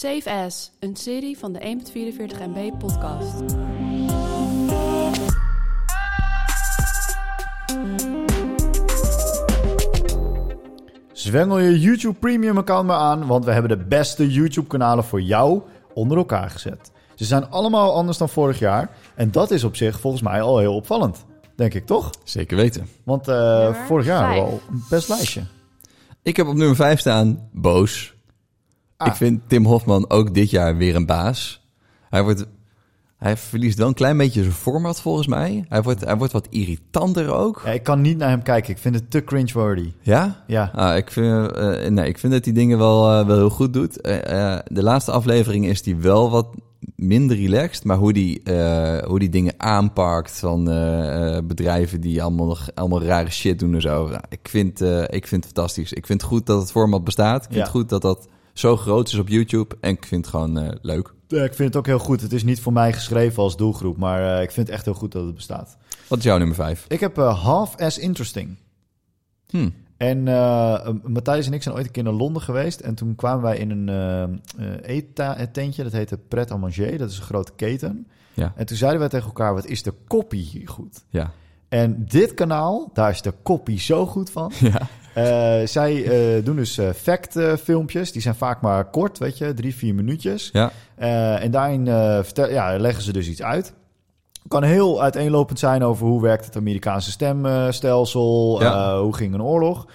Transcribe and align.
Safe 0.00 0.30
As, 0.30 0.70
een 0.78 0.96
serie 0.96 1.38
van 1.38 1.52
de 1.52 1.60
1.44 1.60 2.38
MB 2.54 2.78
podcast. 2.78 3.34
Zwengel 11.12 11.58
je 11.58 11.80
YouTube 11.80 12.18
Premium 12.18 12.58
account 12.58 12.86
maar 12.86 12.96
aan, 12.96 13.26
want 13.26 13.44
we 13.44 13.52
hebben 13.52 13.78
de 13.78 13.84
beste 13.84 14.30
YouTube 14.30 14.66
kanalen 14.66 15.04
voor 15.04 15.20
jou 15.20 15.62
onder 15.94 16.16
elkaar 16.16 16.50
gezet. 16.50 16.90
Ze 17.14 17.24
zijn 17.24 17.50
allemaal 17.50 17.94
anders 17.94 18.18
dan 18.18 18.28
vorig 18.28 18.58
jaar 18.58 18.90
en 19.14 19.30
dat 19.30 19.50
is 19.50 19.64
op 19.64 19.76
zich 19.76 20.00
volgens 20.00 20.22
mij 20.22 20.40
al 20.40 20.58
heel 20.58 20.74
opvallend. 20.74 21.24
Denk 21.56 21.74
ik 21.74 21.86
toch? 21.86 22.10
Zeker 22.24 22.56
weten. 22.56 22.88
Want 23.04 23.28
eh, 23.28 23.74
vorig 23.86 24.06
jaar 24.06 24.32
vijf. 24.32 24.42
al 24.42 24.60
een 24.70 24.82
best 24.90 25.08
lijstje. 25.08 25.42
Ik 26.22 26.36
heb 26.36 26.46
op 26.46 26.54
nummer 26.54 26.76
5 26.76 27.00
staan 27.00 27.48
Boos. 27.52 28.18
Ah. 29.00 29.06
Ik 29.08 29.14
vind 29.14 29.40
Tim 29.46 29.64
Hofman 29.66 30.10
ook 30.10 30.34
dit 30.34 30.50
jaar 30.50 30.76
weer 30.76 30.94
een 30.94 31.06
baas. 31.06 31.60
Hij, 32.10 32.22
wordt, 32.22 32.46
hij 33.16 33.36
verliest 33.36 33.78
wel 33.78 33.88
een 33.88 33.94
klein 33.94 34.16
beetje 34.16 34.40
zijn 34.42 34.54
format 34.54 35.00
volgens 35.00 35.26
mij. 35.26 35.64
Hij 35.68 35.82
wordt, 35.82 36.04
hij 36.04 36.16
wordt 36.16 36.32
wat 36.32 36.46
irritanter 36.50 37.30
ook. 37.32 37.62
Ja, 37.64 37.70
ik 37.70 37.82
kan 37.82 38.00
niet 38.00 38.18
naar 38.18 38.28
hem 38.28 38.42
kijken. 38.42 38.70
Ik 38.72 38.78
vind 38.78 38.94
het 38.94 39.10
te 39.10 39.24
cringeworthy. 39.24 39.92
Ja? 40.00 40.44
Ja, 40.46 40.70
Ah, 40.74 40.96
ik, 40.96 41.10
vind, 41.10 41.52
eh, 41.52 41.88
nee, 41.90 42.08
ik 42.08 42.18
vind 42.18 42.32
dat 42.32 42.44
hij 42.44 42.54
dingen 42.54 42.78
wel, 42.78 43.10
eh, 43.20 43.26
wel 43.26 43.36
heel 43.36 43.50
goed 43.50 43.72
doet. 43.72 44.00
Eh, 44.00 44.58
de 44.66 44.82
laatste 44.82 45.10
aflevering 45.12 45.66
is 45.66 45.84
hij 45.84 46.00
wel 46.00 46.30
wat 46.30 46.46
minder 46.96 47.36
relaxed. 47.36 47.84
Maar 47.84 47.96
hoe 47.96 48.12
die, 48.12 48.42
hoe 49.06 49.18
die 49.18 49.28
dingen 49.28 49.54
aanpakt 49.56 50.38
van 50.38 50.64
bedrijven 51.46 52.00
die 52.00 52.22
allemaal, 52.22 52.46
nog, 52.46 52.68
allemaal 52.74 53.02
rare 53.02 53.30
shit 53.30 53.58
doen 53.58 53.74
en 53.74 53.80
zo. 53.80 54.08
Ja, 54.10 54.22
ik, 54.28 54.48
vind, 54.48 54.80
ik 55.08 55.26
vind 55.26 55.44
het 55.44 55.52
fantastisch. 55.54 55.92
Ik 55.92 56.06
vind 56.06 56.20
het 56.20 56.30
goed 56.30 56.46
dat 56.46 56.60
het 56.60 56.70
format 56.70 57.04
bestaat. 57.04 57.36
Ik 57.36 57.42
vind 57.42 57.54
Ja. 57.54 57.60
het 57.62 57.70
goed 57.70 57.88
dat 57.88 58.02
dat 58.02 58.28
zo 58.60 58.76
groot 58.76 59.08
is 59.08 59.14
op 59.14 59.28
YouTube. 59.28 59.76
En 59.80 59.90
ik 59.90 60.06
vind 60.06 60.24
het 60.24 60.34
gewoon 60.34 60.58
eh, 60.58 60.68
leuk. 60.82 61.12
Eh, 61.32 61.44
ik 61.44 61.54
vind 61.54 61.68
het 61.68 61.76
ook 61.76 61.86
heel 61.86 61.98
goed. 61.98 62.20
Het 62.20 62.32
is 62.32 62.44
niet 62.44 62.60
voor 62.60 62.72
mij 62.72 62.92
geschreven 62.92 63.42
als 63.42 63.56
doelgroep, 63.56 63.96
maar 63.96 64.36
eh, 64.36 64.42
ik 64.42 64.50
vind 64.50 64.66
het 64.66 64.76
echt 64.76 64.84
heel 64.84 64.94
goed 64.94 65.12
dat 65.12 65.24
het 65.24 65.34
bestaat. 65.34 65.76
Wat 66.08 66.18
is 66.18 66.24
jouw 66.24 66.38
nummer 66.38 66.56
5? 66.56 66.84
Ik 66.88 67.00
heb 67.00 67.18
eh, 67.18 67.42
Half 67.42 67.76
As 67.76 67.98
Interesting. 67.98 68.56
Hm. 69.50 69.68
En 69.96 70.22
Matthijs 71.04 71.46
en 71.46 71.52
ik 71.52 71.62
zijn 71.62 71.74
ooit 71.74 71.86
een 71.86 71.92
keer 71.92 72.02
naar 72.02 72.12
Londen 72.12 72.42
geweest. 72.42 72.80
En 72.80 72.94
toen 72.94 73.14
kwamen 73.14 73.42
wij 73.42 73.58
in 73.58 73.70
een 73.70 74.40
eettentje. 74.82 75.82
Dat 75.82 75.92
heette 75.92 76.18
Pret 76.18 76.50
à 76.50 76.56
Manger. 76.56 76.98
Dat 76.98 77.10
is 77.10 77.16
een 77.16 77.22
grote 77.22 77.52
keten. 77.56 78.06
Ja. 78.34 78.52
En 78.56 78.66
toen 78.66 78.76
zeiden 78.76 79.00
wij 79.00 79.08
tegen 79.08 79.26
elkaar, 79.26 79.54
wat 79.54 79.66
is 79.66 79.82
de 79.82 79.94
koppie 80.06 80.42
hier 80.42 80.68
goed? 80.68 81.04
Ja. 81.08 81.32
En 81.70 82.04
dit 82.08 82.34
kanaal, 82.34 82.90
daar 82.92 83.10
is 83.10 83.22
de 83.22 83.32
koppie 83.42 83.80
zo 83.80 84.06
goed 84.06 84.30
van. 84.30 84.52
Ja. 84.58 84.80
Eh, 85.14 85.66
zij 85.66 86.04
eh, 86.04 86.44
doen 86.44 86.56
dus 86.56 86.78
eh 86.78 86.88
fact-filmpjes. 86.90 88.12
Die 88.12 88.22
zijn 88.22 88.34
vaak 88.34 88.60
maar 88.60 88.84
kort, 88.90 89.18
weet 89.18 89.38
je, 89.38 89.54
drie, 89.54 89.74
vier 89.74 89.94
minuutjes. 89.94 90.50
Ja. 90.52 90.72
En 91.38 91.50
daarin 91.50 91.86
vertel, 92.24 92.50
ja, 92.50 92.78
leggen 92.78 93.02
ze 93.02 93.12
dus 93.12 93.28
iets 93.28 93.42
uit. 93.42 93.72
Kan 94.48 94.62
heel 94.62 95.02
uiteenlopend 95.02 95.58
zijn 95.58 95.82
over 95.82 96.06
hoe 96.06 96.22
werkt 96.22 96.44
het 96.44 96.56
Amerikaanse 96.56 97.10
stemstelsel, 97.10 98.60
Ja. 98.62 99.00
hoe 99.00 99.14
ging 99.16 99.34
een 99.34 99.42
oorlog. 99.42 99.86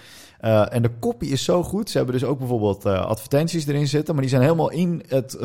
En 0.70 0.82
de 0.82 0.90
kopie 1.00 1.30
is 1.30 1.44
zo 1.44 1.62
goed. 1.62 1.90
Ze 1.90 1.96
hebben 1.96 2.14
dus 2.18 2.28
ook 2.28 2.38
bijvoorbeeld 2.38 2.86
advertenties 2.86 3.66
erin 3.66 3.88
zitten, 3.88 4.14
maar 4.14 4.22
die 4.22 4.32
zijn 4.32 4.42
helemaal 4.42 4.70
in, 4.70 5.02
het, 5.08 5.38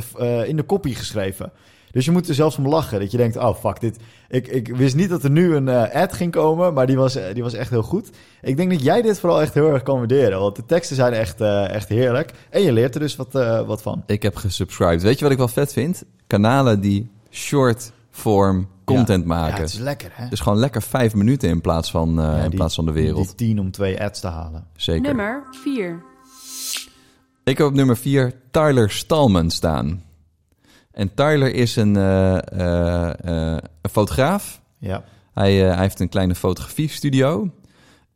in 0.45 0.55
de 0.55 0.63
kopie 0.63 0.95
geschreven. 0.95 1.51
Dus 1.91 2.05
je 2.05 2.11
moet 2.11 2.27
er 2.27 2.35
zelfs 2.35 2.57
om 2.57 2.67
lachen. 2.67 2.99
Dat 2.99 3.11
je 3.11 3.17
denkt, 3.17 3.37
oh 3.37 3.55
fuck, 3.55 3.79
dit. 3.79 3.97
Ik, 4.29 4.47
ik 4.47 4.67
wist 4.75 4.95
niet 4.95 5.09
dat 5.09 5.23
er 5.23 5.29
nu 5.29 5.55
een 5.55 5.67
eh, 5.69 6.01
ad 6.01 6.13
ging 6.13 6.31
komen, 6.31 6.73
maar 6.73 6.87
die 6.87 6.97
was, 6.97 7.15
eh, 7.15 7.33
die 7.33 7.43
was 7.43 7.53
echt 7.53 7.69
heel 7.69 7.83
goed. 7.83 8.09
Ik 8.41 8.57
denk 8.57 8.71
dat 8.71 8.83
jij 8.83 9.01
dit 9.01 9.19
vooral 9.19 9.41
echt 9.41 9.53
heel 9.53 9.67
erg 9.73 9.83
kan 9.83 9.97
waarderen. 9.97 10.39
Want 10.39 10.55
de 10.55 10.65
teksten 10.65 10.95
zijn 10.95 11.13
echt, 11.13 11.41
eh, 11.41 11.69
echt 11.69 11.89
heerlijk. 11.89 12.31
En 12.49 12.61
je 12.61 12.71
leert 12.71 12.93
er 12.93 12.99
dus 12.99 13.15
wat, 13.15 13.35
eh, 13.35 13.67
wat 13.67 13.81
van. 13.81 14.03
Ik 14.05 14.23
heb 14.23 14.35
gesubscribed. 14.35 15.01
Weet 15.01 15.17
je 15.17 15.23
wat 15.23 15.31
ik 15.31 15.37
wel 15.37 15.47
vet 15.47 15.73
vind? 15.73 16.03
Kanalen 16.27 16.81
die 16.81 17.09
short 17.29 17.91
form 18.09 18.67
content 18.85 19.21
Ja, 19.21 19.27
maken. 19.27 19.61
het 19.61 19.69
is 19.73 19.79
lekker, 19.79 20.09
hè? 20.13 20.27
Dus 20.29 20.39
gewoon 20.39 20.57
lekker 20.59 20.81
vijf 20.81 21.13
minuten 21.15 21.49
in 21.49 21.61
plaats 21.61 21.91
van, 21.91 22.19
eh, 22.19 22.25
Ja, 22.25 22.35
in 22.43 22.49
die- 22.49 22.57
plaats 22.57 22.75
van 22.75 22.85
de 22.85 22.91
wereld. 22.91 23.25
Die 23.27 23.35
tien 23.47 23.59
om 23.59 23.71
twee 23.71 24.01
ads 24.03 24.19
te 24.19 24.27
halen. 24.27 24.65
Zeker. 24.75 25.01
Nummer 25.01 25.43
4. 25.63 26.03
Ik 27.43 27.57
heb 27.57 27.67
op 27.67 27.73
nummer 27.73 27.97
vier 27.97 28.33
Tyler 28.51 28.91
Stalman 28.91 29.49
staan. 29.49 30.03
En 30.91 31.13
Tyler 31.13 31.53
is 31.53 31.75
een, 31.75 31.95
eh, 31.95 32.37
eh, 32.37 33.09
eh, 33.09 33.57
een 33.81 33.89
fotograaf. 33.91 34.61
Ja. 34.77 35.03
Hij, 35.33 35.53
hij 35.53 35.81
heeft 35.81 35.99
een 35.99 36.09
kleine 36.09 36.35
fotografiestudio. 36.35 37.51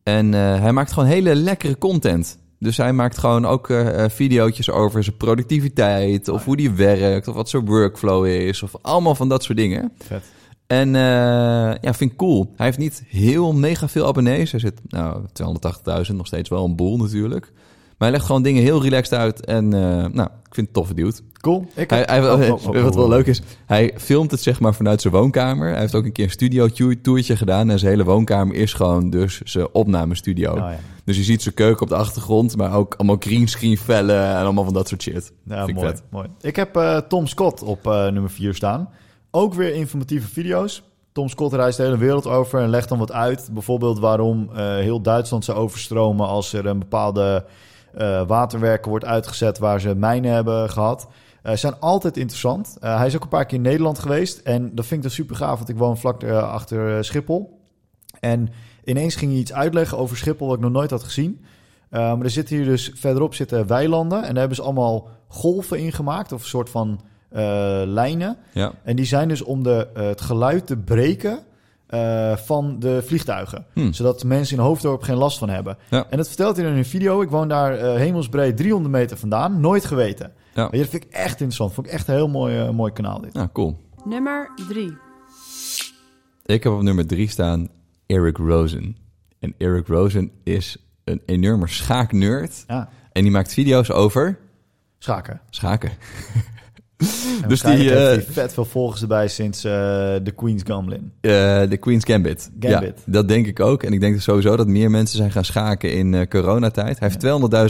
En 0.04 0.32
hij 0.34 0.72
maakt 0.72 0.92
gewoon 0.92 1.10
hele 1.10 1.36
lekkere 1.36 1.78
content. 1.78 2.38
Dus 2.60 2.78
hij 2.78 2.94
maakt 2.94 3.18
gewoon 3.18 3.46
ook 3.46 3.70
eh, 3.70 4.06
videootjes 4.10 4.70
over 4.70 5.04
zijn 5.04 5.18
productiviteit... 5.18 6.28
of 6.30 6.46
hoe 6.46 6.56
die 6.56 6.72
werkt, 6.72 7.28
of 7.28 7.36
wat 7.36 7.50
zijn 7.50 7.66
workflow 7.66 8.26
is... 8.26 8.64
of 8.64 8.76
allemaal 8.82 9.16
van 9.16 9.30
dat 9.30 9.44
soort 9.44 9.58
dingen. 9.58 9.92
Vet. 10.00 10.24
En 10.68 10.96
eh, 10.96 11.02
ja, 11.82 11.94
vind 11.94 12.12
ik 12.12 12.18
cool. 12.18 12.54
Hij 12.56 12.66
heeft 12.66 12.78
niet 12.78 13.04
heel 13.08 13.54
mega 13.54 13.88
veel 13.88 14.08
abonnees. 14.08 14.52
Hij 14.52 14.60
zit, 14.60 14.82
nou, 14.88 15.24
280.000, 16.08 16.16
nog 16.16 16.28
steeds 16.28 16.50
wel 16.50 16.66
een 16.66 16.76
boel 16.76 16.98
natuurlijk. 16.98 17.52
Maar 17.54 18.08
hij 18.08 18.12
legt 18.12 18.26
gewoon 18.26 18.44
dingen 18.44 18.64
heel 18.64 18.82
relaxed 18.82 19.20
uit. 19.20 19.46
En 19.46 19.70
nou, 19.70 20.30
ik 20.44 20.54
vind 20.54 20.68
het 20.68 20.74
tof 20.74 20.86
verduwd. 20.86 21.22
Cool. 21.46 21.68
Ik 21.76 21.90
Hij, 21.90 22.32
oh, 22.32 22.42
oh, 22.42 22.68
oh, 22.68 22.82
wat 22.82 22.96
wel 22.96 23.08
leuk 23.08 23.28
is, 23.28 23.42
hij 23.66 23.94
filmt 23.98 24.32
het 24.32 24.42
zeg 24.42 24.60
maar 24.60 24.74
vanuit 24.74 25.02
zijn 25.02 25.14
woonkamer. 25.14 25.70
Hij 25.70 25.80
heeft 25.80 25.96
ook 25.96 26.06
een 26.06 26.12
keer 26.12 26.24
een 26.24 26.32
studio 26.32 26.68
tourtje 27.02 27.38
gedaan. 27.38 27.70
En 27.70 27.80
zijn 27.80 27.92
hele 27.92 28.04
woonkamer 28.04 28.56
is 28.56 28.74
gewoon 28.74 29.10
dus 29.10 29.42
zijn 29.44 29.68
opnamestudio. 29.74 30.56
Ja. 30.56 30.76
Dus 31.04 31.18
je 31.18 31.24
ziet 31.24 31.42
zijn 31.42 31.56
keuken 31.56 31.82
op 31.82 31.88
de 31.88 31.96
achtergrond, 31.96 32.58
maar 32.58 32.74
ook 32.74 32.94
allemaal 32.96 33.16
greenscreen 33.20 33.78
vellen 33.78 34.26
en 34.26 34.44
allemaal 34.44 34.64
van 34.64 34.74
dat 34.74 34.88
soort 34.88 35.02
shit. 35.02 35.32
Ja, 35.44 35.66
Vind 35.66 35.78
ik 35.78 35.84
mooi, 35.84 35.94
mooi. 36.10 36.28
Ik 36.42 36.56
heb 36.56 36.76
eh, 36.76 36.98
Tom 36.98 37.28
Scott 37.28 37.64
op 37.64 37.88
eh, 37.88 38.08
nummer 38.08 38.30
4 38.30 38.56
staan. 38.56 38.90
Ook 39.32 39.54
weer 39.54 39.74
informatieve 39.74 40.28
video's. 40.28 40.84
Tom 41.12 41.30
Scott 41.30 41.54
reist 41.54 41.78
de 41.78 41.84
hele 41.84 41.98
wereld 41.98 42.28
over 42.28 42.60
en 42.62 42.70
legt 42.70 42.90
dan 42.90 42.98
wat 42.98 43.12
uit. 43.12 43.50
Bijvoorbeeld 43.52 44.00
waarom 44.00 44.50
eh, 44.50 44.76
heel 44.76 45.02
Duitsland 45.02 45.46
zou 45.46 45.58
overstromen 45.58 46.28
als 46.28 46.54
er 46.54 46.66
een 46.66 46.80
bepaalde 46.80 47.46
waterwerken 48.28 48.90
wordt 48.90 49.06
uitgezet 49.06 49.58
waar 49.58 49.80
ze 49.80 49.96
mijnen 49.96 50.32
hebben 50.32 50.70
gehad. 50.70 51.08
Eh 51.46 51.56
zijn 51.56 51.80
altijd 51.80 52.18
interessant. 52.18 52.78
Eh, 52.80 52.98
hij 52.98 53.08
is 53.08 53.16
ook 53.16 53.24
een 53.24 53.30
paar 53.30 53.46
keer 53.46 53.58
in 53.58 53.64
Nederland 53.64 54.00
geweest. 54.00 54.38
En 54.38 54.76
dat 54.76 54.86
vind 54.86 54.92
ik 54.92 55.02
dan 55.02 55.12
super 55.12 55.36
gaaf, 55.36 55.58
want 55.58 55.70
ik 55.70 55.78
woon 55.78 55.98
vlak 55.98 56.24
eh, 56.24 56.52
achter 56.52 57.06
Schiphol. 57.06 57.60
En 58.20 58.50
ineens 58.84 59.16
ging 59.16 59.32
hij 59.32 59.40
iets 59.40 59.54
uitleggen 59.54 59.98
over 59.98 60.18
Schiphol 60.18 60.48
wat 60.48 60.56
ik 60.56 60.62
nog 60.62 60.72
nooit 60.72 60.90
had 60.90 61.04
gezien. 61.04 61.46
Maar 61.90 62.22
er 62.22 62.30
zitten 62.30 62.56
hier 62.56 62.66
dus 62.66 62.92
verderop 62.96 63.34
zitten 63.34 63.68
weilanden. 63.68 64.18
En 64.18 64.28
daar 64.28 64.38
hebben 64.38 64.56
ze 64.56 64.62
allemaal 64.62 65.08
golven 65.28 65.80
in 65.80 65.92
gemaakt. 65.92 66.32
Of 66.32 66.42
een 66.42 66.48
soort 66.48 66.70
van 66.70 67.02
lijnen. 67.86 68.38
Ja. 68.54 68.74
En 68.84 68.96
die 68.96 69.06
zijn 69.06 69.28
dus 69.28 69.42
om 69.42 69.64
de, 69.64 69.88
het 69.94 70.22
geluid 70.22 70.68
te 70.68 70.78
breken 70.78 71.40
eh, 71.88 72.38
van 72.38 72.80
de 72.80 73.04
vliegtuigen. 73.06 73.66
Hm. 73.74 73.92
Zodat 73.92 74.24
mensen 74.24 74.58
in 74.58 74.64
Hoofddorp 74.64 75.02
geen 75.04 75.16
last 75.16 75.38
van 75.38 75.50
hebben. 75.50 75.78
Ja. 75.90 76.06
En 76.10 76.18
dat 76.18 76.28
vertelt 76.28 76.58
hij 76.58 76.66
in 76.66 76.74
een 76.78 76.86
video. 76.86 77.22
Ik 77.22 77.30
woon 77.30 77.48
daar 77.48 77.78
eh, 77.78 77.96
hemelsbreed 77.96 78.58
300 78.58 78.94
meter 78.94 79.18
vandaan. 79.18 79.60
Nooit 79.60 79.86
geweten. 79.86 80.34
Ja. 80.54 80.62
Maar 80.62 80.80
dat 80.80 80.90
vind 80.90 81.04
ik 81.04 81.12
echt 81.12 81.32
interessant. 81.32 81.74
Vond 81.74 81.88
ik 81.88 81.94
echt 81.94 82.08
een 82.08 82.14
heel 82.16 82.28
mooi, 82.28 82.58
eh, 82.58 82.70
mooi 82.70 82.92
kanaal 82.92 83.22
dit. 83.22 83.34
Nou, 83.34 83.50
cool. 83.54 83.78
Nummer 84.06 84.50
3. 84.70 84.98
Ik 86.46 86.64
heb 86.64 86.74
op 86.74 86.82
nummer 86.82 87.08
drie 87.08 87.30
staan 87.30 87.70
Eric 88.06 88.38
Rosen. 88.38 88.98
En 89.40 89.54
Eric 89.58 89.88
Rosen 89.88 90.32
is 90.44 90.78
een 91.04 91.22
enorme 91.26 91.68
schaaknerd. 91.68 92.64
Ja, 92.68 92.90
En 93.12 93.22
die 93.24 93.32
maakt 93.32 93.54
video's 93.54 93.90
over 93.92 94.40
schaken. 95.00 95.42
schaken. 95.50 95.92
Dus 97.48 97.62
die, 97.62 97.94
eh, 97.94 97.98
hij 97.98 98.22
vet 98.22 98.54
veel 98.54 98.66
volgers 98.66 99.02
erbij 99.02 99.28
sinds 99.28 99.64
eh, 99.64 99.72
de 100.24 100.32
Queen's 100.36 100.62
Gambling. 100.66 101.04
Eh, 101.22 101.32
de 101.70 101.78
Queen's 101.80 102.04
Gambit. 102.06 102.52
Gambit. 102.60 103.02
Ja, 103.06 103.12
dat 103.12 103.28
denk 103.28 103.48
ik 103.48 103.60
ook. 103.60 103.84
En 103.84 103.94
ik 103.94 104.00
denk 104.00 104.22
sowieso 104.22 104.56
dat 104.56 104.68
meer 104.68 104.92
mensen 104.92 105.18
zijn 105.18 105.32
gaan 105.32 105.46
schaken 105.46 105.94
in 105.94 106.14
eh, 106.14 106.28
coronatijd. 106.28 107.00
Hij 107.00 107.08
heeft 107.10 107.20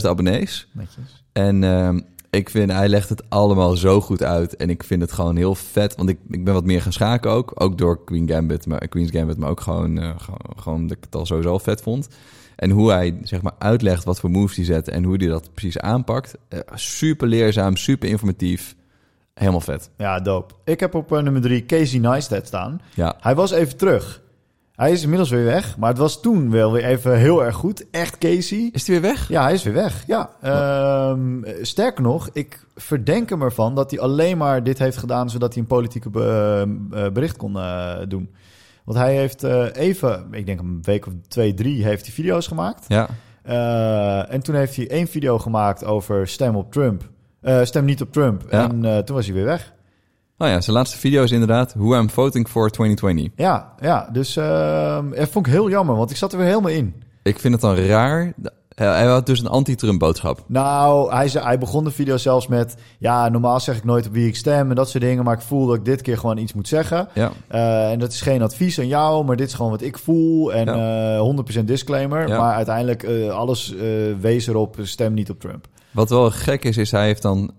200.000 0.02 0.10
abonnees. 0.10 0.68
Netjes. 0.72 1.24
En 1.32 1.64
ehm, 1.64 2.00
ik 2.30 2.50
vind, 2.50 2.72
hij 2.72 2.90
legt 2.90 3.10
het 3.10 3.24
allemaal 3.30 3.76
zo 3.76 4.02
goed 4.02 4.24
uit. 4.24 4.56
En 4.56 4.70
ik 4.70 4.84
vind 4.84 5.02
het 5.02 5.12
gewoon 5.12 5.36
heel 5.36 5.56
vet. 5.56 5.96
Want 5.96 6.10
ik, 6.10 6.18
ik 6.30 6.44
ben 6.44 6.54
wat 6.54 6.66
meer 6.66 6.82
gaan 6.82 6.94
schaken 6.94 7.32
ook. 7.32 7.52
Ook 7.54 7.78
door 7.78 8.04
Queen 8.04 8.30
Gambit, 8.30 8.66
maar, 8.66 8.88
Queen's 8.88 9.12
Gambit. 9.12 9.38
Maar 9.38 9.50
ook 9.50 9.62
gewoon, 9.62 10.00
eh, 10.00 10.10
gewoon, 10.18 10.54
gewoon 10.56 10.88
dat 10.88 10.98
ik 10.98 11.04
het 11.04 11.16
al 11.16 11.26
sowieso 11.26 11.58
vet 11.58 11.82
vond. 11.82 12.08
En 12.56 12.70
hoe 12.70 12.92
hij 12.92 13.18
zeg 13.24 13.42
maar 13.42 13.56
uitlegt 13.60 14.04
wat 14.04 14.20
voor 14.20 14.30
moves 14.30 14.56
hij 14.56 14.66
zet. 14.66 14.88
En 14.88 15.04
hoe 15.04 15.18
hij 15.18 15.28
dat 15.28 15.54
precies 15.54 15.80
aanpakt. 15.80 16.36
Eh, 16.48 16.60
super 16.74 17.28
leerzaam, 17.28 17.76
super 17.76 18.10
informatief. 18.10 18.76
Helemaal 19.36 19.62
vet. 19.62 19.90
Ja, 19.98 20.20
dope. 20.20 20.54
Ik 20.64 20.80
heb 20.80 20.96
op 20.96 21.12
eh, 21.14 21.22
nummer 21.22 21.42
drie 21.42 21.66
Casey 21.66 22.00
Neistat 22.00 22.48
staan. 22.48 22.82
Ja, 22.94 23.16
Hij 23.20 23.36
was 23.36 23.52
even 23.52 23.78
terug. 23.78 24.22
Hij 24.76 24.92
is 24.92 25.02
inmiddels 25.04 25.30
weer 25.30 25.44
weg, 25.46 25.78
maar 25.78 25.90
het 25.90 25.98
was 25.98 26.22
toen 26.22 26.52
wel 26.52 26.72
weer 26.72 26.84
even 26.86 27.18
heel 27.18 27.44
erg 27.44 27.56
goed. 27.56 27.86
Echt 27.92 28.18
Casey. 28.18 28.70
is 28.72 28.88
hij 28.88 29.00
weer 29.02 29.12
weg? 29.12 29.30
Ja, 29.30 29.44
hij 29.44 29.54
is 29.54 29.64
weer 29.64 29.74
weg. 29.74 30.04
Ja. 30.08 30.30
Sterker 31.62 32.02
nog, 32.04 32.30
ik 32.34 32.66
verdenk 32.76 33.30
hem 33.30 33.42
ervan 33.42 33.76
dat 33.76 33.92
hij 33.92 34.00
alleen 34.00 34.38
maar 34.38 34.64
dit 34.64 34.80
heeft 34.80 34.98
gedaan 34.98 35.30
zodat 35.30 35.54
hij 35.54 35.62
een 35.62 35.68
politieke 35.68 36.10
be- 36.10 36.68
eh, 36.92 37.08
bericht 37.10 37.38
kon 37.38 37.58
eh, 37.58 37.96
doen. 38.08 38.30
Want 38.84 38.98
hij 38.98 39.16
heeft 39.16 39.44
eh, 39.44 39.66
even, 39.74 40.28
ik 40.32 40.46
denk 40.46 40.60
een 40.60 40.80
week 40.82 41.08
of 41.08 41.14
twee, 41.28 41.54
drie, 41.54 41.84
heeft 41.84 42.06
hij 42.06 42.14
video's 42.14 42.48
gemaakt. 42.48 42.86
Ja. 42.88 43.08
Eh, 43.42 44.34
en 44.34 44.42
toen 44.42 44.56
heeft 44.56 44.76
hij 44.76 44.90
één 44.90 45.08
video 45.08 45.40
gemaakt 45.40 45.86
over 45.86 46.28
stem 46.28 46.56
op 46.56 46.72
Trump. 46.72 47.04
Eh, 47.46 47.64
stem 47.64 47.86
niet 47.86 48.02
op 48.02 48.12
Trump. 48.12 48.44
Ja. 48.50 48.70
En 48.70 48.86
eh, 48.86 48.98
toen 48.98 49.16
was 49.16 49.26
hij 49.26 49.36
weer 49.36 49.46
weg. 49.46 49.74
Oh 50.38 50.48
ja, 50.48 50.62
zijn 50.62 50.76
laatste 50.76 50.98
video 50.98 51.24
is 51.24 51.32
inderdaad 51.32 51.74
Who 51.74 52.00
I'm 52.00 52.10
Voting 52.10 52.48
for 52.48 52.70
2020. 52.70 53.32
Ja, 53.36 53.74
ja 53.80 54.10
dus 54.12 54.38
eh, 54.38 55.00
dat 55.16 55.30
vond 55.30 55.48
ik 55.48 55.54
heel 55.54 55.70
jammer, 55.70 55.96
want 55.96 56.12
ik 56.12 56.18
zat 56.18 56.32
er 56.32 56.38
weer 56.38 56.48
helemaal 56.48 56.72
in. 56.72 57.04
Ik 57.24 57.40
vind 57.40 57.54
het 57.54 57.62
dan 57.62 57.76
raar. 57.76 58.34
Hij 58.76 58.88
hij 58.88 59.06
had 59.06 59.26
dus 59.26 59.40
een 59.40 59.48
anti-Trump 59.48 60.00
boodschap. 60.00 60.44
Nou, 60.48 61.14
hij, 61.14 61.28
zei, 61.28 61.46
hij 61.46 61.58
begon 61.58 61.84
de 61.84 61.92
video 61.92 62.18
zelfs 62.18 62.48
met... 62.48 62.76
Ja, 63.00 63.30
normaal 63.30 63.60
zeg 63.60 63.78
ik 63.78 63.84
nooit 63.84 64.08
op 64.08 64.14
wie 64.14 64.28
ik 64.28 64.36
stem 64.36 64.70
en 64.70 64.76
dat 64.76 64.90
soort 64.90 65.04
dingen... 65.04 65.24
maar 65.24 65.34
ik 65.34 65.42
voel 65.42 65.68
dat 65.68 65.76
ik 65.76 65.86
dit 65.86 66.02
keer 66.02 66.18
gewoon 66.18 66.38
iets 66.38 66.54
moet 66.54 66.68
zeggen. 66.68 67.08
Ja, 67.14 67.32
Eh, 67.48 67.92
en 67.92 68.00
dat 68.00 68.12
is 68.12 68.22
geen 68.22 68.42
advies 68.42 68.80
aan 68.80 68.88
jou, 68.88 69.26
maar 69.26 69.36
dit 69.36 69.48
is 69.48 69.54
gewoon 69.54 69.72
wat 69.72 69.82
ik 69.82 69.98
voel. 69.98 70.54
En 70.54 70.68
eh 70.68 71.60
100% 71.62 71.64
disclaimer. 71.66 72.28
Ja. 72.28 72.38
Maar 72.38 72.56
uiteindelijk, 72.56 73.04
eh, 73.04 73.30
alles 73.30 73.76
eh, 73.76 73.88
wees 74.20 74.48
erop, 74.48 74.76
stem 74.82 75.14
niet 75.14 75.30
op 75.30 75.40
Trump. 75.40 75.68
Wat 75.96 76.10
wel 76.10 76.32
gek 76.32 76.64
is, 76.64 76.78
is 76.78 76.92
hij 76.92 77.06
heeft 77.06 77.22
dan... 77.22 77.52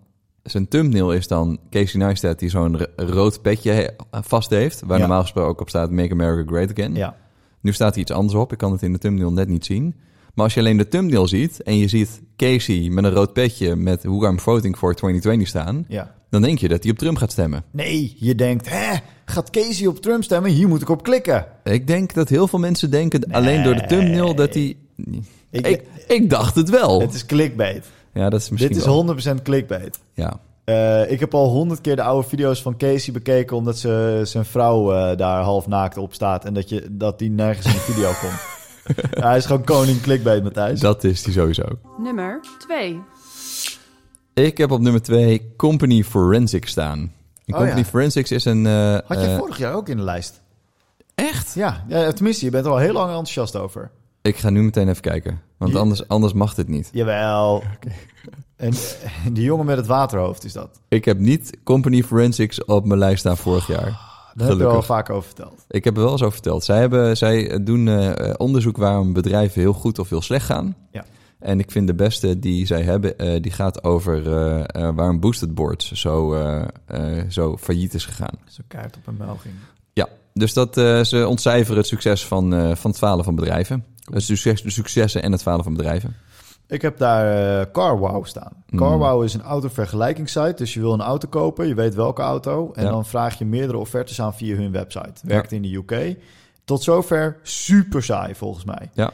Zijn 0.43 0.69
thumbnail 0.69 1.13
is 1.13 1.27
dan 1.29 1.59
Casey 1.71 2.01
Neistat 2.01 2.39
die 2.39 2.49
zo'n 2.49 2.79
rood 2.97 3.43
petje 3.43 3.71
he- 3.71 3.89
vast 4.23 4.51
heeft. 4.51 4.81
Waar 4.87 4.99
Ja. 4.99 5.07
normaal 5.07 5.23
gesproken 5.23 5.51
ook 5.51 5.61
op 5.61 5.69
staat 5.69 5.91
Make 5.91 6.13
America 6.13 6.51
Great 6.53 6.71
Again. 6.71 6.95
Ja. 6.95 7.17
Nu 7.61 7.73
staat 7.73 7.95
er 7.95 8.01
iets 8.01 8.11
anders 8.11 8.35
op. 8.35 8.53
Ik 8.53 8.59
kan 8.59 8.73
het 8.73 8.83
in 8.83 8.93
de 8.93 8.99
thumbnail 8.99 9.33
net 9.33 9.49
niet 9.49 9.65
zien. 9.65 9.95
Maar 10.35 10.45
als 10.45 10.55
je 10.55 10.61
alleen 10.61 10.77
de 10.77 10.89
thumbnail 10.89 11.29
ziet 11.29 11.63
en 11.63 11.77
je 11.79 11.89
ziet 11.89 12.23
Casey 12.37 12.89
met 12.89 13.05
een 13.05 13.11
rood 13.11 13.33
petje 13.33 13.77
met 13.77 14.03
Who 14.05 14.29
I'm 14.29 14.41
Voting 14.41 14.77
for 14.77 14.95
2020 14.95 15.49
staan, 15.49 15.85
ja. 15.89 16.15
dan 16.31 16.43
denk 16.43 16.59
je 16.59 16.69
dat 16.69 16.83
hij 16.83 16.93
op 16.93 16.99
Trump 16.99 17.17
gaat 17.17 17.33
stemmen. 17.33 17.65
Nee, 17.71 18.17
je 18.19 18.35
denkt, 18.35 18.69
hè, 18.69 18.97
gaat 19.25 19.51
Casey 19.51 19.87
op 19.87 20.01
Trump 20.01 20.25
stemmen? 20.25 20.51
Hier 20.51 20.69
moet 20.69 20.83
ik 20.83 20.89
op 20.89 21.03
klikken. 21.03 21.47
Ik 21.65 21.87
denk 21.87 22.15
dat 22.15 22.29
heel 22.29 22.49
veel 22.49 22.59
mensen 22.59 22.91
denken 22.91 23.33
alleen 23.33 23.63
door 23.63 23.75
de 23.75 23.87
thumbnail 23.87 24.35
dat 24.35 24.55
hij... 24.55 24.77
Ik, 25.51 25.67
Ik, 25.67 25.83
ik 26.09 26.31
dacht 26.31 26.55
het 26.55 26.71
wel. 26.71 27.01
het 27.01 27.15
is 27.15 27.27
clickbait. 27.27 27.87
Ja, 28.17 28.29
dat 28.31 28.41
is 28.41 28.51
misschien 28.51 28.73
Dit 28.73 28.85
wel. 28.85 29.15
is 29.15 29.27
100% 29.29 29.43
clickbait. 29.43 29.99
Ja. 30.15 30.41
Eh, 30.65 31.11
ik 31.11 31.21
heb 31.21 31.35
al 31.35 31.49
honderd 31.49 31.81
keer 31.81 31.97
de 31.97 32.03
oude 32.03 32.29
video's 32.29 32.63
van 32.63 32.77
Casey 32.77 33.13
bekeken... 33.13 33.57
omdat 33.57 33.79
ze, 33.79 34.21
zijn 34.25 34.45
vrouw 34.45 34.93
eh, 34.95 35.17
daar 35.17 35.43
half 35.43 35.67
naakt 35.67 35.97
op 35.97 36.15
staat... 36.15 36.45
en 36.45 36.55
dat, 36.55 36.69
je, 36.69 36.87
dat 36.91 37.19
die 37.19 37.31
nergens 37.31 37.67
in 37.67 37.73
de 37.73 37.79
video 37.79 38.11
komt. 38.23 38.41
Ja, 39.11 39.29
hij 39.29 39.37
is 39.37 39.47
gewoon 39.47 39.65
koning 39.65 40.01
clickbait, 40.01 40.43
Matthijs. 40.43 40.81
Dat 40.81 41.05
is 41.05 41.25
hij 41.25 41.33
sowieso. 41.33 41.65
Nummer 41.99 42.41
2. 42.59 43.01
Ik 44.35 44.59
heb 44.59 44.71
op 44.71 44.81
nummer 44.81 45.03
2 45.03 45.53
Company 45.57 46.03
Forensics 46.05 46.71
staan. 46.71 46.99
En 46.99 47.55
Oh, 47.55 47.61
Company 47.61 47.81
ja. 47.81 47.85
Forensics 47.87 48.31
is 48.33 48.45
een... 48.45 48.67
eh, 48.67 48.99
Had 49.07 49.21
je 49.21 49.37
vorig 49.39 49.59
jaar 49.59 49.75
ook 49.75 49.89
in 49.89 49.97
de 49.97 50.03
lijst? 50.03 50.43
Echt? 51.15 51.55
Ja, 51.55 51.85
ja, 51.89 52.13
tenminste, 52.13 52.45
je 52.45 52.51
bent 52.51 52.65
er 52.67 52.71
al 52.71 52.79
heel 52.79 52.93
lang 52.93 53.07
enthousiast 53.09 53.57
over. 53.57 53.91
Ik 54.27 54.37
ga 54.37 54.51
nu 54.51 54.63
meteen 54.63 54.89
even 54.89 55.03
kijken. 55.03 55.41
Want 55.57 55.73
Je- 55.73 55.79
anders, 55.79 56.09
anders 56.09 56.33
mag 56.33 56.55
dit 56.55 56.69
niet. 56.69 56.89
Jawel. 56.93 57.63
En 58.57 58.71
eh, 58.73 59.11
die 59.33 59.45
jongen 59.45 59.67
met 59.67 59.77
het 59.77 59.87
waterhoofd 59.87 60.45
is 60.45 60.53
dat. 60.53 60.81
Ik 60.89 61.05
heb 61.05 61.19
niet 61.19 61.59
Company 61.65 62.03
Forensics 62.03 62.65
op 62.65 62.85
mijn 62.87 62.99
lijst 62.99 63.19
staan 63.21 63.37
vorig 63.37 63.67
jaar. 63.67 63.85
Daar 64.35 64.49
heb 64.49 64.57
je 64.59 64.63
al 64.65 64.69
Gelukkig. 64.71 64.87
vaak 64.87 65.11
over 65.11 65.25
verteld. 65.27 65.65
Ik 65.69 65.85
heb 65.85 65.97
er 65.97 66.03
wel 66.03 66.13
eens 66.13 66.21
over 66.23 66.33
verteld. 66.35 66.65
Zij, 66.65 66.79
hebben, 66.79 67.17
zij 67.17 67.63
doen 67.65 67.89
eh, 67.89 68.35
onderzoek 68.37 68.77
waarom 68.77 69.13
bedrijven 69.13 69.61
heel 69.61 69.73
goed 69.73 69.99
of 69.99 70.09
heel 70.09 70.23
slecht 70.23 70.47
gaan. 70.47 70.77
Ja. 70.91 71.05
En 71.39 71.59
ik 71.59 71.71
vind 71.71 71.87
de 71.87 71.95
beste 71.95 72.39
die 72.39 72.67
zij 72.67 72.83
hebben, 72.83 73.19
eh, 73.19 73.43
die 73.43 73.53
gaat 73.53 73.85
over 73.85 74.33
eh, 74.33 74.59
eh, 74.89 74.95
waarom 74.95 75.21
Boosted 75.21 75.55
Boards 75.55 75.93
zo, 75.93 76.35
eh, 76.35 76.63
eh, 76.87 77.25
zo 77.31 77.57
failliet 77.57 77.95
is 77.95 78.05
gegaan. 78.05 78.39
Zo'n 78.47 78.65
kaart 78.69 78.97
op 78.97 79.07
een 79.07 79.17
mijl 79.19 79.37
ging. 79.43 79.55
Ja, 79.93 80.09
dus 80.37 80.53
dat, 80.53 80.77
eh, 80.77 81.03
ze 81.03 81.27
ontcijferen 81.27 81.77
het 81.77 81.87
succes 81.87 82.27
van, 82.27 82.55
eh, 82.55 82.75
van 82.75 82.91
het 82.91 82.99
falen 82.99 83.25
van 83.25 83.35
bedrijven. 83.35 83.85
Het 84.13 84.23
succes, 84.23 84.63
de 84.63 84.71
successen 84.71 85.23
en 85.23 85.33
het 85.33 85.43
falen 85.43 85.65
van 85.65 85.75
bedrijven. 85.75 86.17
Ik 86.69 86.83
heb 86.83 86.99
daar 86.99 87.61
eh, 87.61 87.67
CarWow 87.73 88.25
staan. 88.27 88.53
Mm. 88.71 88.79
CarWow 88.79 89.25
is 89.25 89.35
een 89.35 89.43
autovergelijkingssite. 89.43 90.55
Dus 90.57 90.75
je 90.75 90.81
wil 90.81 90.93
een 90.93 91.01
auto 91.01 91.29
kopen, 91.29 91.69
je 91.69 91.75
weet 91.75 91.95
welke 91.95 92.23
auto. 92.23 92.73
En 92.75 92.85
Ja. 92.85 92.91
dan 92.91 93.07
vraag 93.07 93.39
je 93.39 93.45
meerdere 93.45 93.79
offertes 93.79 94.21
aan 94.21 94.35
via 94.35 94.57
hun 94.57 94.73
website. 94.73 95.13
Werkt 95.23 95.53
in 95.53 95.63
de 95.63 95.75
UK. 95.75 96.17
Tot 96.65 96.83
zover 96.83 97.37
super 97.43 98.03
saai 98.03 98.35
volgens 98.35 98.65
mij. 98.65 98.91
Ja, 98.95 99.11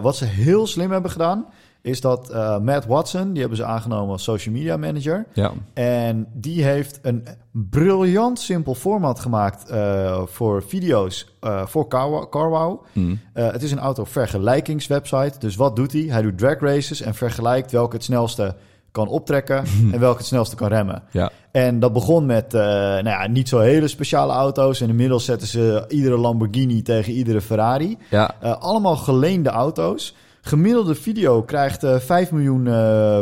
wat 0.00 0.16
ze 0.16 0.24
heel 0.24 0.66
slim 0.66 0.90
hebben 0.90 1.10
gedaan, 1.10 1.46
is 1.82 2.00
dat 2.00 2.30
eh, 2.30 2.58
Matt 2.58 2.86
Watson, 2.86 3.30
die 3.30 3.40
hebben 3.40 3.58
ze 3.58 3.64
aangenomen 3.64 4.12
als 4.12 4.22
social 4.22 4.54
media 4.54 4.76
manager. 4.76 5.26
ja, 5.32 5.52
En 5.74 6.26
die 6.32 6.64
heeft 6.64 6.98
een 7.02 7.24
briljant 7.52 8.40
simpel 8.40 8.74
format 8.74 9.20
gemaakt 9.20 9.68
eh, 9.68 10.22
voor 10.24 10.62
video's 10.62 11.26
eh, 11.40 11.66
voor 11.66 11.88
Carwow. 12.30 12.84
Mm. 12.92 13.20
Eh, 13.32 13.50
het 13.52 13.62
is 13.62 13.72
een 13.72 13.78
autovergelijkingswebsite. 13.78 15.38
Dus 15.38 15.56
wat 15.56 15.76
doet 15.76 15.92
hij? 15.92 16.02
Hij 16.02 16.22
doet 16.22 16.38
drag 16.38 16.60
races 16.60 17.00
en 17.00 17.14
vergelijkt 17.14 17.70
welke 17.70 17.96
het 17.96 18.04
snelste 18.04 18.54
kan 18.90 19.08
optrekken 19.08 19.64
en 19.92 20.00
welke 20.00 20.18
het 20.18 20.26
snelste 20.26 20.56
kan 20.56 20.68
remmen. 20.68 21.02
ja, 21.10 21.30
En 21.50 21.80
dat 21.80 21.92
begon 21.92 22.26
met 22.26 22.52
nou 22.52 23.08
ja, 23.08 23.26
niet 23.26 23.48
zo 23.48 23.58
hele 23.58 23.88
speciale 23.88 24.32
auto's. 24.32 24.80
En 24.80 24.88
inmiddels 24.88 25.24
zetten 25.24 25.48
ze 25.48 25.84
iedere 25.88 26.16
Lamborghini 26.16 26.82
tegen 26.82 27.12
iedere 27.12 27.40
Ferrari. 27.40 27.98
ja. 28.10 28.34
Allemaal 28.58 28.96
geleende 28.96 29.50
auto's. 29.50 30.14
Gemiddelde 30.44 30.94
video 30.94 31.42
krijgt 31.42 31.82
eh 31.84 31.96
5 31.98 32.30
miljoen 32.32 32.64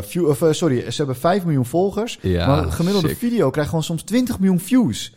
view, 0.02 0.28
of, 0.28 0.43
eh, 0.43 0.52
sorry, 0.52 0.90
ze 0.90 0.96
hebben 0.96 1.17
5 1.17 1.44
miljoen 1.44 1.67
volgers. 1.67 2.19
Ja, 2.22 2.46
maar 2.46 2.72
gemiddelde 2.72 3.08
sick. 3.08 3.17
video 3.19 3.50
krijgt 3.50 3.70
gewoon 3.70 3.84
soms 3.84 4.02
20 4.02 4.38
miljoen 4.38 4.61
views. 4.61 5.14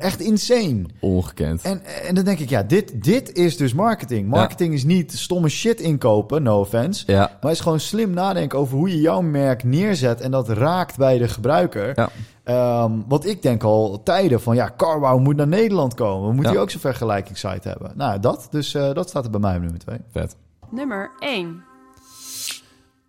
Echt 0.00 0.20
insane. 0.20 0.82
Ongekend. 1.00 1.62
En, 1.62 1.82
en 2.08 2.14
dan 2.14 2.24
denk 2.24 2.38
ik, 2.38 2.48
ja, 2.50 2.62
dit, 2.62 3.04
dit 3.04 3.32
is 3.36 3.56
dus 3.56 3.74
marketing. 3.74 4.28
Marketing 4.28 4.74
is 4.74 4.84
niet 4.84 5.12
stomme 5.12 5.48
shit 5.48 5.80
inkopen, 5.80 6.42
no 6.42 6.60
offense. 6.60 7.02
Ja, 7.06 7.38
Maar 7.40 7.52
is 7.52 7.60
gewoon 7.60 7.80
slim 7.80 8.10
nadenken 8.10 8.58
over 8.58 8.76
hoe 8.76 8.88
je 8.88 9.00
jouw 9.00 9.20
merk 9.20 9.64
neerzet 9.64 10.20
en 10.20 10.30
dat 10.30 10.48
raakt 10.48 10.96
bij 10.96 11.18
de 11.18 11.28
gebruiker. 11.28 11.92
ja. 11.96 12.08
Ehm, 12.44 12.92
want 13.08 13.26
ik 13.26 13.42
denk 13.42 13.62
al 13.62 14.02
tijden 14.02 14.40
van, 14.40 14.54
ja, 14.56 14.72
CarWow 14.76 15.20
moet 15.20 15.36
naar 15.36 15.48
Nederland 15.48 15.94
komen. 15.94 16.28
We 16.28 16.34
moeten 16.34 16.52
Ja. 16.52 16.60
ook 16.60 16.70
zo'n 16.70 16.80
vergelijkingssite 16.80 17.68
hebben. 17.68 17.92
Nou, 17.94 18.20
dat. 18.20 18.48
Dus 18.50 18.72
dat 18.72 19.08
staat 19.08 19.24
er 19.24 19.30
bij 19.30 19.40
mij 19.40 19.54
op 19.56 19.60
nummer 19.62 19.78
twee. 19.80 19.98
vet. 20.12 20.36
Nummer 20.70 21.10
1. 21.18 21.62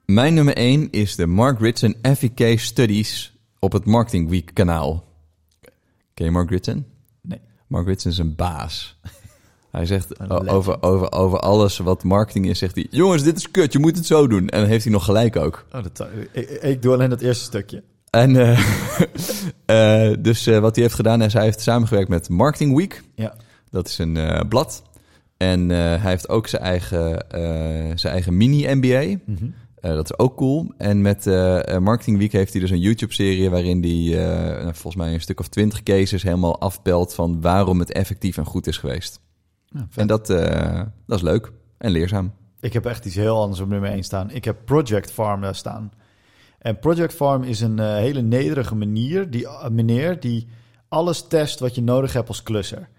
Mijn 0.06 0.34
nummer 0.34 0.56
1 0.56 0.90
is 0.92 1.16
de 1.16 1.28
Mark 1.28 1.60
Ritson 1.60 1.96
FEK 2.16 2.60
Studies 2.60 3.34
op 3.60 3.72
het 3.72 3.86
Marketing 3.86 4.30
Week 4.30 4.52
kanaal. 4.54 5.04
Ken 6.14 6.26
je 6.26 6.32
Mark 6.32 6.50
Ritson? 6.50 6.86
Nee. 7.22 7.40
Mark 7.68 7.88
Ritson 7.88 8.12
is 8.12 8.18
een 8.18 8.36
baas. 8.36 9.00
Hij 9.72 9.86
zegt 9.86 10.30
over, 10.30 10.82
over, 10.82 11.12
over 11.12 11.40
alles 11.40 11.78
wat 11.78 12.04
marketing 12.04 12.46
is, 12.46 12.60
zegt 12.60 12.76
hij... 12.76 12.88
Jongens, 12.90 13.24
dit 13.24 13.38
is 13.38 13.52
kut, 13.52 13.74
je 13.74 13.80
moet 13.80 13.96
het 13.96 14.06
zo 14.06 14.28
doen. 14.28 14.50
En 14.50 14.60
dan 14.60 14.70
heeft 14.70 14.84
hij 14.84 14.94
nog 14.94 15.06
gelijk 15.06 15.36
ook. 15.36 15.66
Oh, 15.72 15.84
dat, 15.84 16.08
ik, 16.32 16.50
ik 16.50 16.82
doe 16.82 16.94
alleen 16.94 17.10
dat 17.10 17.22
eerste 17.22 17.44
stukje. 17.44 17.84
En 18.10 18.36
eh, 18.36 18.60
eh, 20.10 20.18
dus 20.20 20.48
eh, 20.48 20.60
wat 20.60 20.76
hij 20.76 20.84
heeft 20.84 20.96
gedaan 20.96 21.22
is, 21.22 21.34
hij 21.34 21.44
heeft 21.44 21.62
samengewerkt 21.62 22.10
met 22.10 22.30
Marketing 22.30 22.76
Week. 22.76 23.04
Ja. 23.16 23.36
Dat 23.70 23.88
is 23.88 23.98
een 23.98 24.18
eh, 24.18 24.48
blad. 24.48 24.84
En 25.40 25.72
eh, 25.72 25.78
hij 25.78 26.12
heeft 26.12 26.30
ook 26.30 26.48
zijn 26.48 26.62
eigen, 26.62 27.30
eh, 27.30 27.92
zijn 27.96 28.14
eigen 28.14 28.38
mini-MBA. 28.38 29.18
Mhm. 29.26 29.50
Eh, 29.76 29.94
dat 29.94 30.04
is 30.04 30.18
ook 30.18 30.36
cool. 30.36 30.74
En 30.78 31.02
met 31.02 31.26
Marketing 31.80 32.18
Week 32.18 32.32
heeft 32.32 32.52
hij 32.52 32.62
dus 32.62 32.70
een 32.70 32.80
YouTube-serie 32.80 33.50
waarin 33.50 33.82
hij 33.82 34.24
nou, 34.62 34.64
volgens 34.64 34.96
mij 34.96 35.14
een 35.14 35.22
stuk 35.22 35.40
of 35.40 35.48
twintig 35.48 35.84
cases 35.84 36.24
helemaal 36.24 36.60
afpelt 36.60 37.14
van 37.14 37.42
waarom 37.42 37.80
het 37.80 37.92
effectief 37.92 38.38
en 38.38 38.46
goed 38.46 38.68
is 38.68 38.78
geweest. 38.78 39.20
Ja. 39.66 39.88
En 39.96 40.08
dat, 40.08 40.28
dat 40.28 41.18
is 41.18 41.22
leuk 41.22 41.52
en 41.78 41.92
leerzaam. 41.92 42.34
Ik 42.60 42.74
heb 42.74 42.86
echt 42.86 43.06
iets 43.06 43.16
heel 43.16 43.42
anders 43.42 43.60
op 43.60 43.68
nummer 43.68 43.90
1 43.90 44.04
staan. 44.04 44.32
Ik 44.32 44.46
heb 44.46 44.58
Project 44.66 45.12
Farm 45.12 45.42
daar 45.42 45.56
staan. 45.56 45.92
En 46.58 46.80
Project 46.80 47.14
Farm 47.14 47.44
is 47.44 47.62
een 47.62 47.80
hele 47.80 48.22
nederige 48.22 48.76
manier, 48.76 49.30
die, 49.30 49.48
meneer 49.72 50.20
die 50.20 50.48
alles 50.88 51.28
test 51.28 51.60
wat 51.60 51.76
je 51.76 51.82
nodig 51.82 52.14
hebt 52.14 52.28
als 52.28 52.44
klusser. 52.44 52.90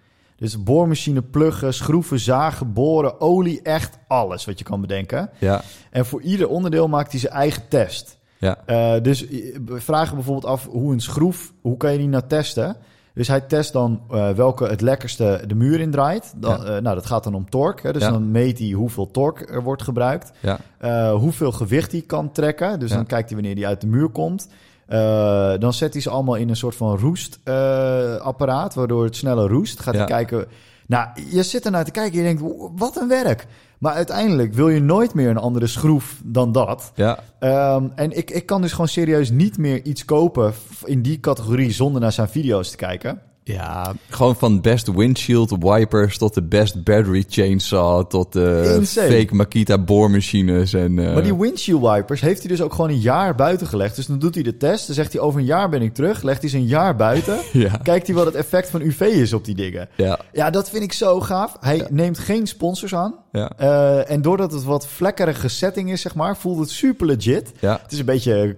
Dus 0.40 0.62
boormachine 0.62 1.23
pluggen, 1.23 1.75
schroeven, 1.75 2.18
zagen, 2.20 2.73
boren, 2.73 3.20
olie, 3.20 3.62
echt 3.62 3.99
alles 4.09 4.44
wat 4.44 4.59
je 4.59 4.64
kan 4.64 4.80
bedenken. 4.80 5.30
Ja, 5.38 5.62
En 5.90 6.06
voor 6.06 6.23
ieder 6.23 6.49
onderdeel 6.49 6.88
maakt 6.88 7.11
hij 7.11 7.20
zijn 7.20 7.32
eigen 7.32 7.62
test. 7.68 8.18
ja, 8.38 8.59
Eh, 8.66 9.02
dus 9.02 9.28
eh, 9.28 9.56
we 9.66 9.80
vragen 9.80 10.14
bijvoorbeeld 10.14 10.52
af 10.52 10.66
hoe 10.66 10.92
een 10.92 11.00
schroef, 11.00 11.52
hoe 11.61 11.76
kan 11.76 11.92
je 11.92 11.99
die 11.99 12.09
nou 12.09 12.23
testen? 12.26 12.76
Dus 13.14 13.28
hij 13.28 13.40
test 13.40 13.73
dan 13.73 14.00
eh, 14.11 14.30
welke 14.30 14.64
het 14.66 14.80
lekkerste 14.80 15.42
de 15.47 15.54
muur 15.54 15.80
in 15.80 15.90
draait. 15.90 16.32
Dan, 16.37 16.64
Ja. 16.64 16.80
nou, 16.80 16.94
dat 16.94 17.06
gaat 17.06 17.25
dan 17.25 17.35
om 17.35 17.50
torque. 17.50 17.87
Hè? 17.87 17.92
Dus 17.92 18.02
Ja. 18.02 18.11
dan 18.11 18.30
meet 18.30 18.59
hij 18.59 18.70
hoeveel 18.70 19.11
torque 19.11 19.47
er 19.47 19.62
wordt 19.62 19.82
gebruikt. 19.82 20.32
ja, 20.40 21.12
hoeveel 21.14 21.52
gewicht 21.52 21.92
hij 21.92 22.02
kan 22.06 22.32
trekken. 22.32 22.78
Dus 22.80 22.90
dan 22.90 23.06
kijkt 23.06 23.28
hij 23.28 23.37
wanneer 23.38 23.54
die 23.54 23.66
uit 23.66 23.80
de 23.80 23.87
muur 23.87 24.09
komt. 24.09 24.49
Eh, 24.90 25.52
dan 25.59 25.73
zet 25.73 25.92
hij 25.92 26.02
ze 26.02 26.11
allemaal 26.11 26.35
in 26.35 26.49
een 26.49 26.56
soort 26.56 26.75
van 26.76 26.99
roestapparaat, 26.99 28.75
waardoor 28.75 29.04
het 29.04 29.16
sneller 29.16 29.49
roest. 29.49 29.80
Gaat 29.80 29.94
Ja. 29.94 30.00
hij 30.00 30.09
kijken. 30.09 30.47
Nou, 30.87 31.09
je 31.30 31.42
zit 31.42 31.64
ernaar 31.64 31.85
te 31.85 31.90
kijken 31.90 32.12
en 32.12 32.26
je 32.26 32.35
denkt, 32.37 32.54
wat 32.76 32.97
een 32.97 33.09
werk. 33.09 33.47
Maar 33.78 33.92
uiteindelijk 33.92 34.54
wil 34.54 34.68
je 34.68 34.80
nooit 34.80 35.14
meer 35.14 35.28
een 35.30 35.37
andere 35.37 35.66
schroef 35.66 36.20
dan 36.25 36.52
dat. 36.52 36.92
ja, 36.94 37.18
Ehm, 37.38 37.85
en 37.94 38.16
ik, 38.16 38.30
ik 38.30 38.47
kan 38.47 38.61
dus 38.62 38.70
gewoon 38.73 38.88
serieus 38.88 39.30
niet 39.30 39.59
meer 39.59 39.82
iets 39.82 40.04
kopen 40.04 40.52
in 40.85 41.02
die 41.02 41.20
categorie 41.20 41.70
zonder 41.73 42.00
naar 42.00 42.12
zijn 42.12 42.28
video's 42.28 42.70
te 42.70 42.76
kijken. 42.76 43.20
Ja, 43.52 43.92
gewoon 44.09 44.37
van 44.37 44.61
best 44.61 44.92
windshield 44.95 45.57
wipers 45.61 46.19
tot 46.19 46.35
de 46.35 46.42
best 46.42 46.85
battery 46.85 47.25
chainsaw... 47.28 48.04
tot 48.07 48.33
de 48.33 48.75
Insane. 48.78 49.11
fake 49.19 49.35
Makita 49.35 49.78
boormachines 49.78 50.73
en... 50.73 50.99
eh, 50.99 51.12
Maar 51.14 51.23
die 51.23 51.37
windshield 51.37 51.83
wipers 51.95 52.21
heeft 52.21 52.38
hij 52.40 52.49
dus 52.49 52.62
ook 52.62 52.73
gewoon 52.75 52.90
een 52.90 52.99
jaar 53.00 53.35
buiten 53.35 53.66
gelegd. 53.66 53.97
Dus 53.97 54.07
dan 54.07 54.19
doet 54.19 54.35
hij 54.35 54.45
de 54.45 54.57
test. 54.57 54.87
Dan 54.87 54.95
zegt 54.95 55.12
hij 55.12 55.23
over 55.23 55.40
een 55.40 55.47
jaar 55.47 55.69
ben 55.69 55.83
ik 55.83 55.95
terug. 55.95 56.23
Legt 56.23 56.40
hij 56.40 56.50
ze 56.50 56.57
een 56.57 56.66
jaar 56.66 56.97
buiten. 56.97 57.38
Ja, 57.52 57.76
Kijkt 57.83 58.07
hij 58.07 58.16
wat 58.16 58.26
het 58.26 58.35
effect 58.35 58.71
van 58.71 58.80
UV 58.80 59.00
is 59.00 59.33
op 59.33 59.45
die 59.45 59.54
dingen. 59.54 59.88
ja, 59.97 60.19
Ja, 60.33 60.50
dat 60.50 60.71
vind 60.71 60.83
ik 60.85 60.92
zo 60.92 61.21
gaaf. 61.21 61.57
Hij 61.61 61.76
Ja. 61.76 61.87
neemt 61.90 62.19
geen 62.19 62.47
sponsors 62.47 62.95
aan. 62.95 63.14
ja, 63.33 63.50
Eh, 63.57 64.11
en 64.11 64.23
doordat 64.23 64.52
het 64.52 64.64
wat 64.64 64.87
vlekkerige 64.87 65.49
setting 65.49 65.92
is, 65.92 66.00
zeg 66.00 66.14
maar, 66.14 66.37
voelt 66.37 66.59
het 66.59 66.71
super 66.71 67.07
legit. 67.07 67.52
ja. 67.61 67.78
Het 67.83 67.92
is 67.92 67.99
een 67.99 68.04
beetje 68.04 68.54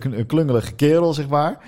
een 0.00 0.26
klungelige 0.26 0.72
kerel, 0.72 1.14
zeg 1.14 1.28
maar. 1.28 1.58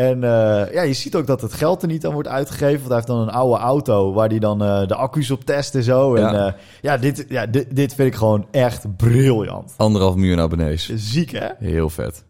En 0.00 0.24
eh, 0.24 0.72
ja, 0.72 0.82
je 0.82 0.92
ziet 0.92 1.14
ook 1.14 1.26
dat 1.26 1.40
het 1.40 1.52
geld 1.52 1.82
er 1.82 1.88
niet 1.88 2.06
aan 2.06 2.12
wordt 2.12 2.28
uitgegeven. 2.28 2.76
Want 2.78 2.86
hij 2.86 2.94
heeft 2.96 3.06
dan 3.06 3.20
een 3.20 3.30
oude 3.30 3.60
auto 3.60 4.12
waar 4.12 4.28
hij 4.28 4.38
dan 4.38 4.62
eh, 4.62 4.86
de 4.86 4.94
accu's 4.94 5.30
op 5.30 5.44
test 5.44 5.74
en 5.74 5.82
zo. 5.82 6.14
En 6.14 6.22
Ja. 6.22 6.32
ja, 6.32 6.56
ja, 6.80 6.96
dit, 6.96 7.24
ja 7.28 7.46
dit, 7.46 7.76
dit 7.76 7.94
vind 7.94 8.08
ik 8.08 8.14
gewoon 8.14 8.46
echt 8.50 8.96
briljant. 8.96 9.74
Anderhalf 9.76 10.14
miljoen 10.14 10.40
abonnees. 10.40 10.92
Ziek, 10.94 11.30
hè? 11.30 11.48
Heel 11.58 11.90
vet. 11.90 12.24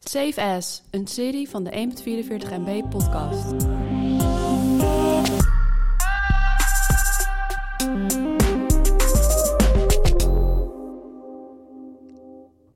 Save 0.00 0.42
As, 0.42 0.82
een 0.90 1.06
serie 1.06 1.48
van 1.48 1.64
de 1.64 1.70
1.44 1.70 2.48
MB 2.64 2.90
podcast. 2.90 3.54